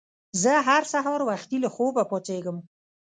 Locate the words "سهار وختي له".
0.93-1.69